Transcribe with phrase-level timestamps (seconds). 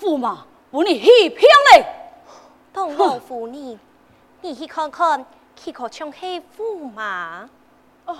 [0.00, 1.84] 驸马不你欺骗嘞？
[2.72, 3.78] 东王夫你，
[4.40, 7.48] 你去看看，岂可像黑驸马？
[8.06, 8.16] 哦，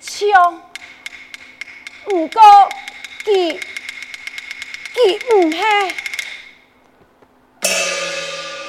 [0.00, 0.62] 像，
[2.04, 2.42] 不过，
[3.24, 3.60] 佢
[4.94, 5.58] 佢唔系。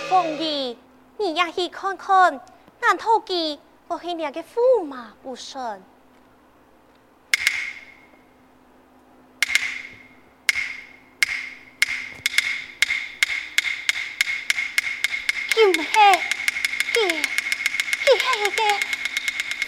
[0.09, 0.78] 凤仪，
[1.22, 2.41] 你也去看看，
[2.80, 5.80] 难道佢不是你个驸马不成？
[15.52, 15.89] 佢唔系，
[16.91, 16.95] 佢
[18.02, 18.59] 佢系一个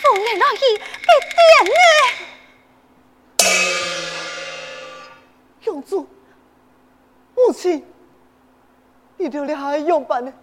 [0.02, 0.58] 凤儿乐意
[1.04, 1.38] 嘅点
[1.70, 1.78] 呢？
[5.64, 6.10] 公主，
[7.36, 7.86] 母亲。
[9.18, 10.34] 你着了还用办呢？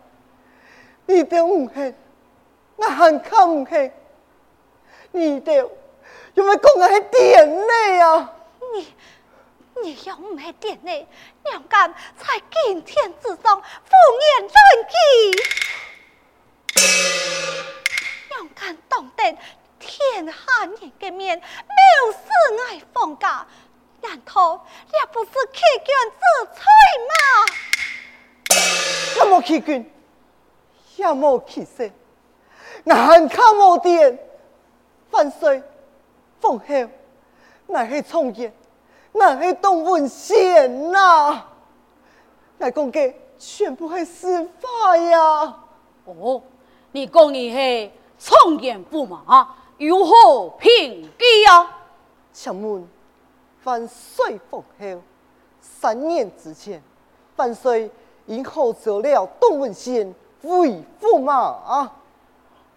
[1.10, 1.92] 你着唔系，
[2.76, 3.90] 我很看唔系，
[5.10, 5.52] 你的
[6.34, 7.72] 有没讲我系点呢
[8.04, 8.32] 啊？
[8.72, 8.94] 你
[9.82, 11.08] 你又唔系点呢？
[11.44, 13.62] 娘敢在今天之上风
[14.22, 14.54] 言乱
[14.94, 15.02] 语，
[18.28, 19.36] 娘敢当着
[19.80, 21.42] 天下人的面藐
[22.12, 22.18] 视
[22.68, 23.44] 爱凤家，
[24.00, 26.22] 难道也不是欺君之
[26.54, 26.62] 罪
[27.10, 27.12] 吗？
[29.16, 29.92] 也无欺君，
[31.00, 31.84] 也无气色，
[32.84, 34.18] 眼看无点，
[35.10, 35.62] 万岁，
[36.38, 36.90] 奉后，
[37.66, 38.52] 乃是创业，
[39.12, 41.42] 乃是动文贤呐，
[42.58, 45.56] 来讲嘅全部系司法呀。
[46.04, 46.42] 哦，
[46.92, 51.70] 你讲你系创业不马，如何评议呀？
[52.32, 52.86] 请问
[53.64, 55.02] 万岁奉后，
[55.60, 56.82] 三年之前，
[57.36, 57.90] 万岁。
[58.26, 61.92] 因何做了动文贤为驸马啊？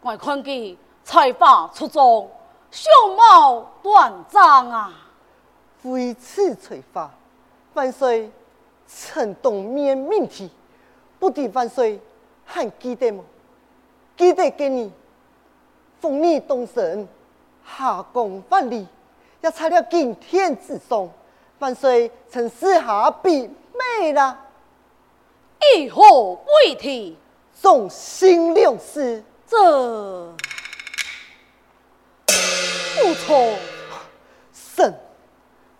[0.01, 2.29] 我看见才华出众，
[2.71, 4.93] 相貌端庄啊！
[5.83, 7.09] 为此才华，
[7.73, 8.29] 万岁
[8.87, 10.49] 曾当面命题，
[11.19, 11.99] 不知万岁
[12.45, 13.23] 还记得吗？
[14.17, 14.91] 记得给你
[15.99, 17.07] 封你东神，
[17.65, 18.87] 下岗万里，
[19.41, 21.09] 也差了今天之上，
[21.59, 24.37] 万岁曾私下笔美了。
[25.77, 27.17] 以何为题？
[27.63, 29.57] 忠心六事，这
[33.01, 33.55] 不错。
[34.75, 34.93] 臣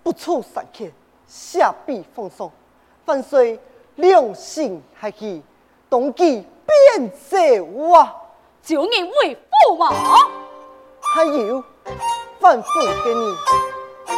[0.02, 0.90] 不出三天，
[1.28, 2.50] 下笔奉送。
[3.04, 3.60] 万岁
[3.96, 5.42] 良心还去，
[5.90, 8.16] 动机变奏啊！
[8.64, 9.92] 就你为驸马，
[11.14, 11.62] 还有
[12.40, 12.70] 反悔
[13.04, 13.36] 给你，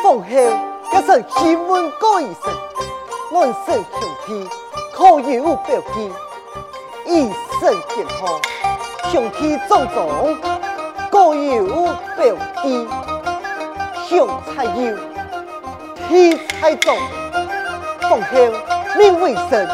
[0.04, 0.30] 奉后
[0.94, 2.44] 要是气温过一生，
[3.32, 4.48] 满身穷皮。
[4.94, 6.12] 可有表记，
[7.08, 7.30] 一
[7.60, 8.40] 身健康，
[9.12, 10.08] 雄体壮壮，
[11.12, 11.86] 各有
[12.18, 12.88] 表记，
[14.10, 14.98] 雄才有，
[16.08, 16.98] 体才壮，
[18.02, 18.38] 奉后
[18.98, 19.70] 名为神，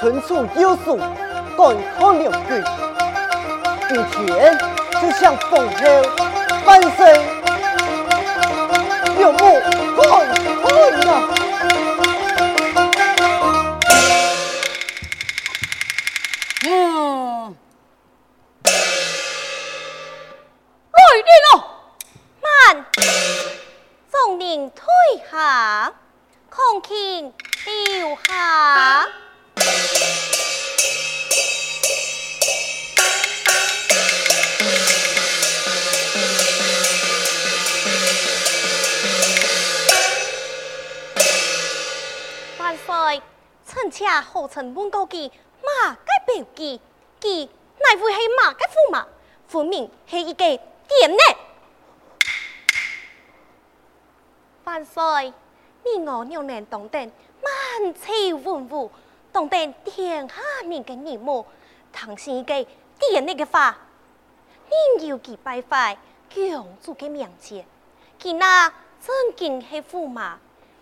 [0.00, 2.64] 存储有数，健康良举。
[3.88, 4.58] 今天
[5.00, 5.84] 就向奉后
[6.64, 7.20] 万岁，
[50.32, 51.18] 一个点呢？
[54.64, 55.34] 万岁，
[55.84, 58.10] 你我娘娘当得满朝
[58.42, 58.90] 文武，
[59.30, 61.44] 当得天下人嘅耳目，
[61.92, 62.54] 唐是一个
[62.98, 63.76] 点呢嘅话，
[64.98, 65.98] 你要佢拜拜，
[66.32, 67.66] 公主嘅面前，
[68.18, 68.72] 佢那
[69.04, 70.38] 真经是驸马，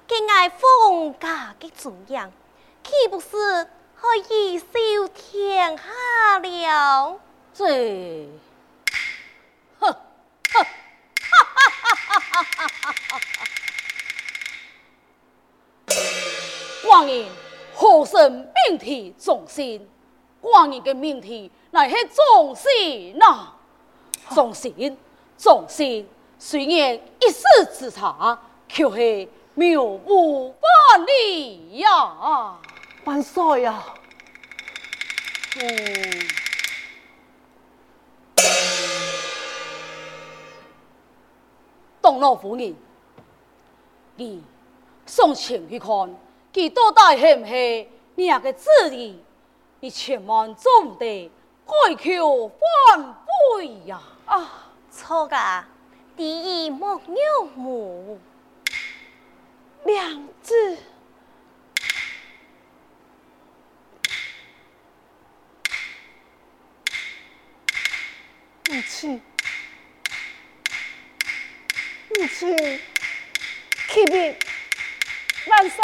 [0.07, 2.33] 更爱封家的尊严，
[2.85, 3.65] 岂不是
[4.01, 7.19] 可以收天下了？
[7.53, 8.29] 这，
[16.91, 17.25] 光阴
[17.73, 19.89] 何生命体众心？
[20.41, 23.53] 光阴的命体乃是众心呐，
[24.35, 24.99] 众心，
[25.39, 26.09] 众心。
[26.37, 32.59] 虽然一时之差，却是谬误万里呀！
[33.05, 33.85] 万岁呀！
[35.61, 36.27] 嗯，
[42.03, 42.75] 东老夫人，
[44.17, 44.43] 你
[45.07, 45.89] 上前去看，
[46.53, 49.15] 佢到底是唔是你个子儿？
[49.83, 51.31] 你千万总得
[51.65, 53.15] 改求反
[53.57, 54.03] 悔呀！
[54.27, 55.65] 啊，错噶。
[56.17, 58.21] 第一莫牛母，
[59.85, 60.77] 娘子，
[68.69, 69.23] 母亲，
[72.11, 72.81] 母亲，
[73.89, 74.37] 启禀
[75.47, 75.83] 万岁，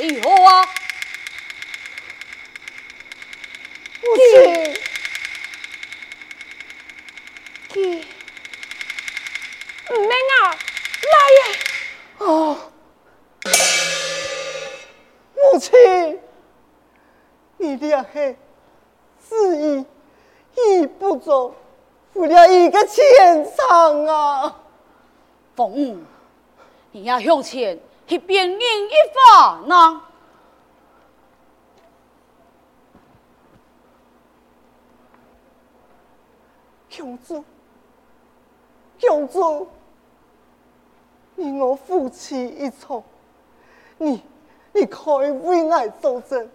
[0.00, 0.68] 以后啊。
[4.02, 4.80] 我是
[9.88, 10.56] 啊
[12.18, 12.56] 啊。
[15.34, 16.20] 母亲
[17.58, 17.76] 你
[18.12, 18.36] 嘿
[20.86, 21.16] 不
[22.46, 22.86] 一个
[24.06, 24.56] 啊。
[25.54, 26.02] 冯
[26.92, 27.78] 你要用钱
[28.10, 30.02] 去辨认一番呐！
[36.92, 37.44] 公主，
[39.00, 39.68] 公主。
[41.36, 43.00] 你我夫妻一场，
[43.98, 44.24] 你
[44.72, 46.50] 你可以为爱作证，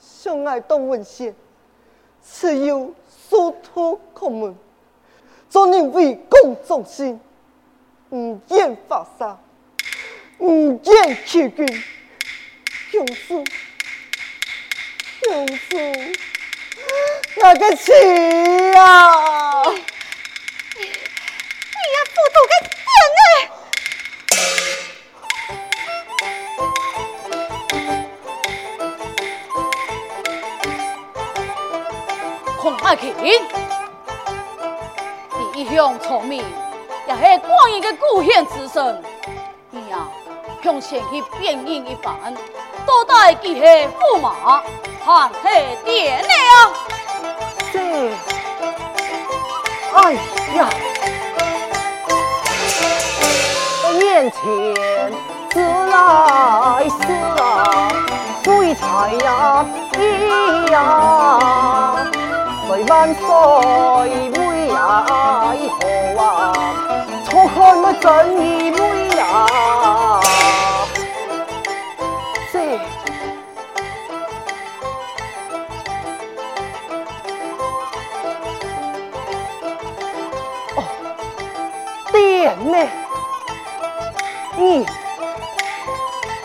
[0.00, 1.32] 相爱当文献，
[2.20, 2.92] 此有
[3.30, 4.56] 殊途孔门。
[5.48, 7.20] 做人为公忠心，
[8.10, 9.38] 唔言发杀，
[10.42, 11.64] 唔言欺君，
[12.90, 13.44] 公主，
[15.22, 15.54] 公主，
[17.36, 17.92] 那个气
[18.76, 19.62] 啊！
[19.70, 20.82] 你
[21.94, 22.74] 要糊涂个点
[23.14, 23.22] 呢？
[32.82, 33.04] 爱卿，
[35.38, 36.44] 你一向聪明，
[37.06, 39.00] 也是光阴的故乡之神。
[39.70, 40.08] 你呀，
[40.62, 42.14] 向前去辨认一番，
[42.86, 44.62] 到底几是驸马，
[45.04, 46.28] 还是点呢？
[47.72, 47.80] 这，
[49.94, 50.12] 哎
[50.54, 50.68] 呀，
[54.00, 54.40] 眼前
[55.50, 57.12] 自来是
[57.42, 57.92] 啊，
[58.44, 58.84] 水彩
[59.24, 60.78] 呀，咿呀。
[62.88, 63.20] 万岁
[64.30, 64.36] 妹
[64.68, 64.74] 呀，
[65.54, 65.76] 以后
[66.20, 66.52] 啊，
[67.24, 68.10] 错看乜正
[68.44, 68.76] 义妹
[84.62, 84.86] 你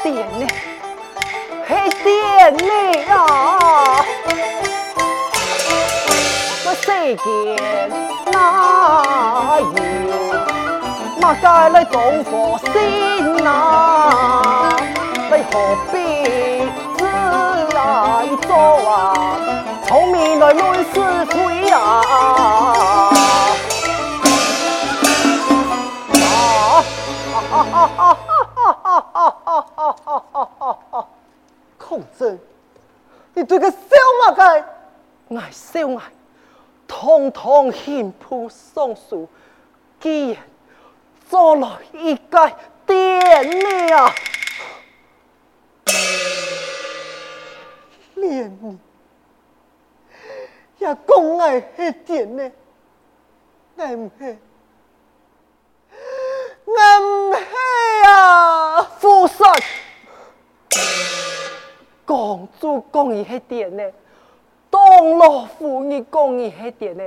[0.01, 0.47] 点呢？
[1.67, 2.73] 嘿，点呢
[3.07, 3.13] 呀？
[6.81, 7.23] 世间
[8.31, 8.35] 哪
[9.59, 9.65] 有
[11.21, 14.75] 马街来总佛心啊？
[15.29, 15.53] 你何
[15.91, 15.95] 必
[16.97, 16.99] 自
[17.75, 17.77] 来
[18.47, 18.49] 做
[18.89, 18.95] 啊？
[19.87, 20.95] 聪明来论是
[21.25, 21.35] 非！
[21.69, 22.86] 啊！
[33.33, 33.77] Ngày 个小
[34.19, 34.65] 马介，
[35.29, 36.11] 爱小爱
[36.87, 37.31] thông
[38.95, 39.27] 书，
[39.99, 40.43] 竟然
[41.29, 42.51] 做落一个
[42.87, 43.27] thu song sù,
[59.19, 59.61] chỉ dọa lỗi.
[62.07, 63.83] 公主讲义迄点呢，
[64.69, 67.03] 当老夫人讲义迄点呢，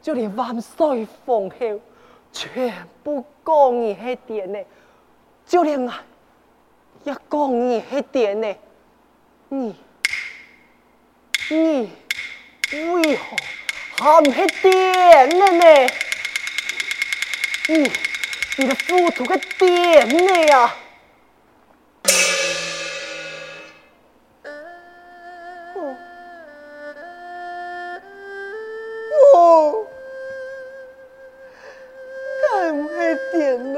[0.00, 1.80] 就连万岁皇后
[2.32, 4.58] 全部讲义迄点呢，
[5.46, 6.02] 就连啊，
[7.04, 8.56] 也讲义迄点呢，
[9.50, 9.76] 你
[11.50, 11.90] 你
[12.72, 13.36] 为何
[13.98, 15.90] 含迄点呢呢？
[17.66, 17.90] 你
[18.56, 20.76] 你的糊涂个点呢呀、啊？
[33.34, 33.73] 求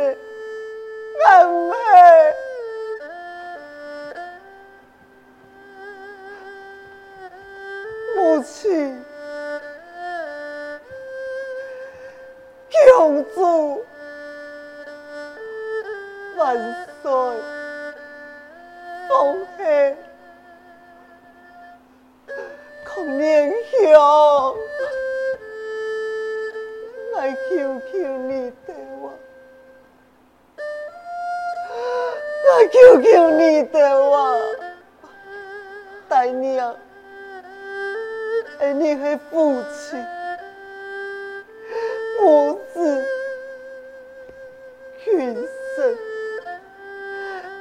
[45.07, 45.37] 群
[45.77, 45.97] 生，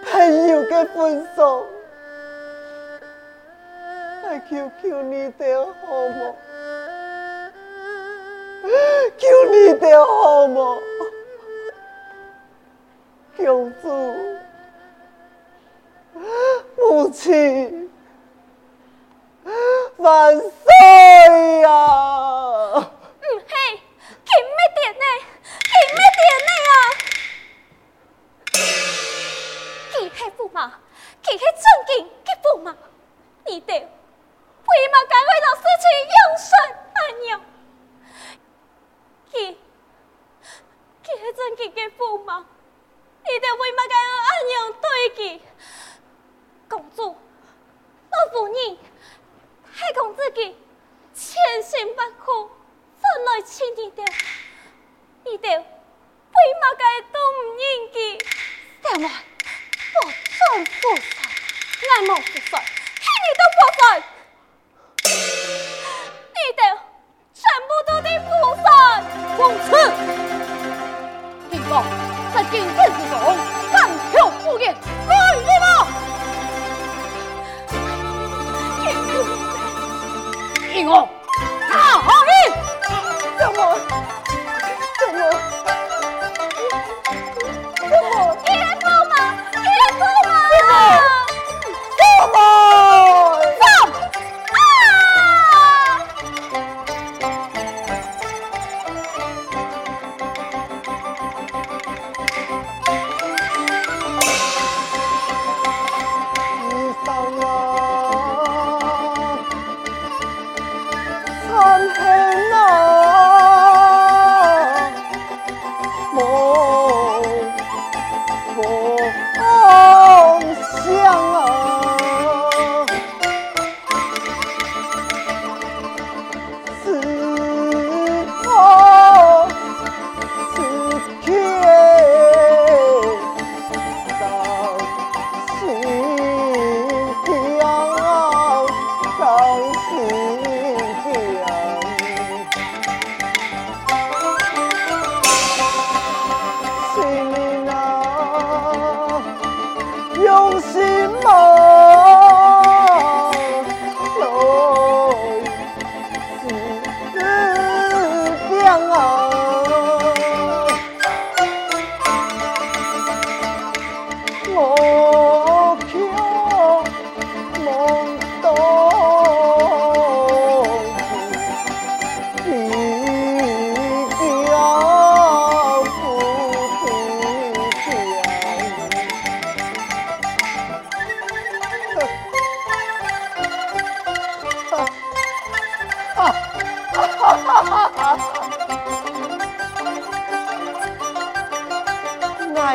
[0.04, 1.68] 朋友的分手，
[4.24, 6.34] 来求求你的好吗？
[9.16, 10.80] 求你的好吗？
[13.38, 13.90] 公主。
[16.78, 17.92] 母亲，
[19.98, 22.92] 万岁呀！
[30.56, 30.72] 他是驸马，
[31.22, 32.74] 他是尊敬的父母，
[33.46, 35.86] 你得为嘛该为老师去
[36.16, 36.50] 用顺
[36.94, 37.42] 阿娘？
[39.32, 39.34] 他，
[41.04, 42.46] 他是尊敬的父母，
[43.26, 44.30] 你得为嘛该和阿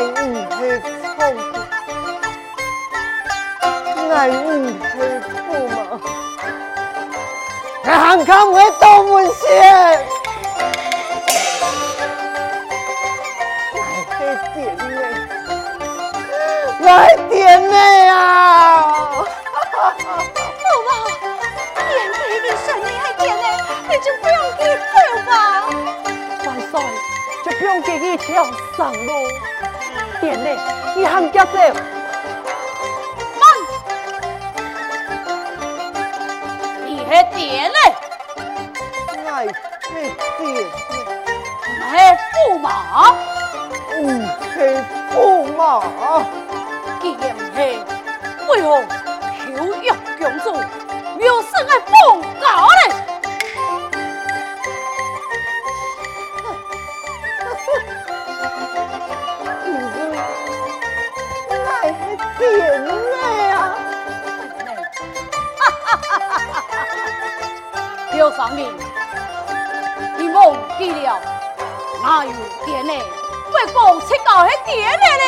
[0.00, 0.66] 你可
[1.16, 1.20] 痛苦，
[4.14, 4.34] 爱你
[4.80, 5.30] 可以凑
[5.68, 6.00] 合
[7.84, 8.86] 看看我的东
[9.26, 9.36] 西
[13.76, 14.18] 来
[14.54, 14.90] 点美
[16.80, 16.88] 来
[17.28, 17.38] 点
[18.08, 18.14] 啊
[19.52, 20.88] 宝宝
[21.76, 22.82] 点美的声音
[23.86, 25.30] 还就不用给配了吧
[26.44, 26.46] 哇
[27.44, 27.68] 就不用
[28.16, 28.28] 跳
[30.20, 30.50] 点呢，
[30.94, 31.52] 你喊叫走。
[33.40, 33.42] 慢，
[36.84, 37.78] 你还点呢？
[39.26, 39.46] 哎，
[39.90, 40.60] 你点呢？
[41.80, 41.82] 买
[42.14, 43.14] 驸马？
[43.96, 44.84] 嗯，是
[45.14, 45.16] 驸
[45.56, 45.58] 马。
[47.00, 47.24] 竟然
[47.56, 47.58] 为
[48.62, 48.66] 何
[49.46, 49.48] 休
[49.82, 51.90] 要江苏，渺生的风？
[68.20, 68.70] 刘三明，
[70.18, 71.18] 你忘记了
[72.02, 72.30] 哪有
[72.66, 72.98] 点内？
[72.98, 75.24] 为公吃到那点呢了？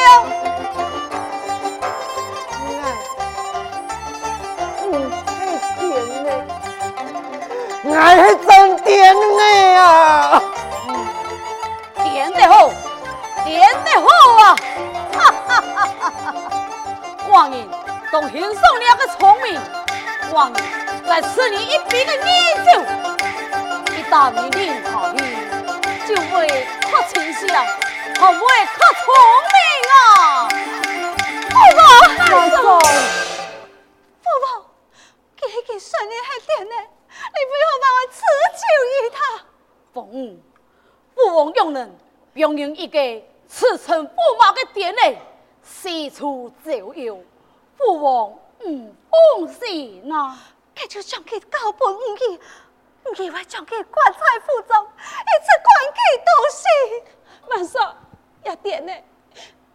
[7.96, 9.20] 俺是真点的
[9.80, 10.42] 啊！
[12.04, 12.68] 点得好，
[13.46, 14.06] 点得好
[14.42, 14.44] 啊！
[15.16, 16.34] 哈哈哈哈哈！
[17.30, 17.66] 王爷
[18.12, 19.58] 都欣赏你那个聪明，
[20.30, 20.60] 王爷
[21.06, 22.28] 再赐你一瓶的米
[22.64, 22.70] 酒，
[23.92, 25.18] 一旦你临下去，
[26.06, 26.32] 就会
[26.80, 28.40] 较清醒，还会
[28.78, 29.06] 较聪
[29.52, 29.56] 明
[29.90, 30.48] 啊！
[31.50, 31.82] 父王，
[32.16, 32.62] 大嫂，
[34.22, 34.64] 父王，
[35.36, 36.74] 给给孙女还点呢？
[36.78, 38.16] 你不要把我辞
[38.56, 39.16] 求于他。
[39.92, 39.96] 父
[41.14, 41.98] 父王用人，
[42.34, 42.98] 用人一个
[43.48, 45.18] 驰骋驸马的典礼，
[45.62, 47.22] 四处走游，
[47.76, 48.30] 父王
[48.66, 50.38] 唔放心呐。
[50.74, 56.62] 他就将佢交本五去，以为将佢棺材府中，一切关佢到死。
[57.48, 57.80] 万岁，
[58.44, 58.92] 一点呢？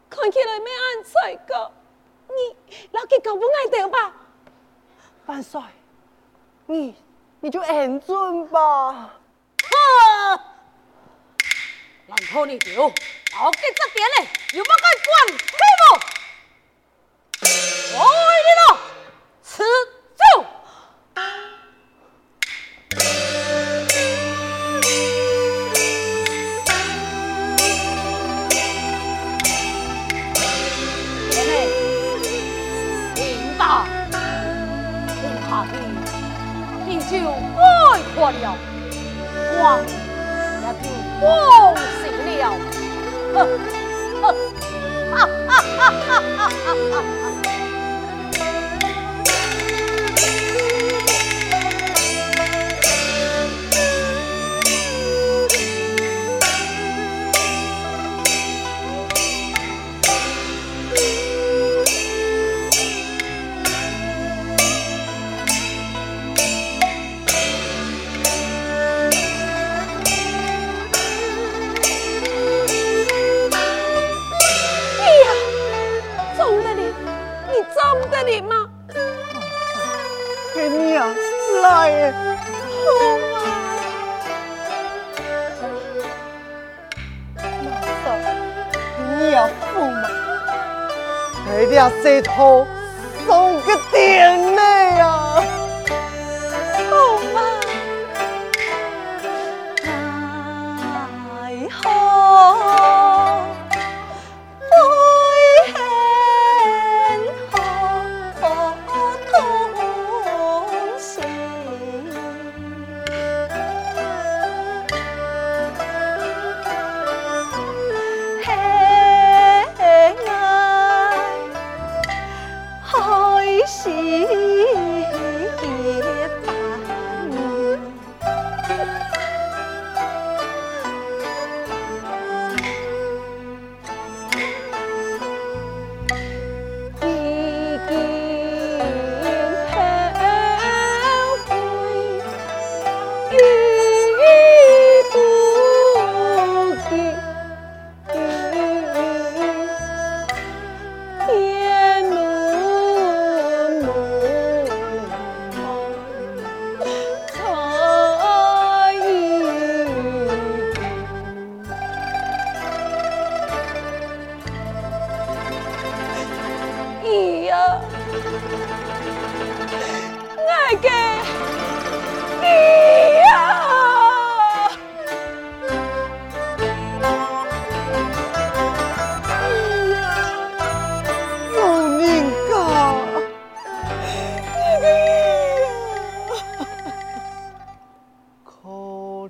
[0.10, 1.72] 看起来没安在个，
[2.30, 2.56] 你
[2.92, 4.13] 老给搞不爱得吧？
[5.25, 5.62] 万岁，
[6.66, 6.96] 你。
[7.39, 8.92] 你就安准吧。
[8.92, 9.75] 哈！
[12.08, 12.86] 难道你丢？
[12.86, 12.92] 我
[13.51, 15.08] 给这点嘞，有冇敢管？
[15.38, 15.86] 对不？
[17.96, 17.98] 我
[18.42, 18.62] 你了，
[19.44, 19.63] 吃
[38.17, 38.58] 破了，
[39.62, 40.86] 王也就
[41.21, 42.03] 放心
[42.39, 42.41] 了。
[43.32, 43.36] 呵
[44.21, 44.23] 呵，
[45.12, 45.15] 哈
[45.77, 46.17] 哈哈
[46.65, 47.27] 哈哈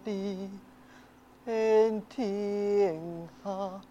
[0.07, 0.49] 遍，
[1.43, 2.97] 天天
[3.43, 3.81] 下。